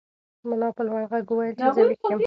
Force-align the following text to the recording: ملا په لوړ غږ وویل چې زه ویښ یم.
ملا 0.49 0.69
په 0.77 0.81
لوړ 0.87 1.01
غږ 1.11 1.25
وویل 1.29 1.53
چې 1.59 1.67
زه 1.75 1.81
ویښ 1.87 2.01
یم. 2.11 2.19